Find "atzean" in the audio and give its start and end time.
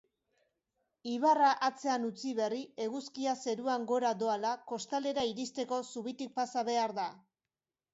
1.67-2.07